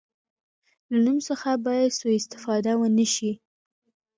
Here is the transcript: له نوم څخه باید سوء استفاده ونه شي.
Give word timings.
له 0.91 0.97
نوم 1.05 1.17
څخه 1.27 1.49
باید 1.65 1.95
سوء 1.99 2.13
استفاده 2.21 2.71
ونه 2.77 3.05
شي. 3.13 3.31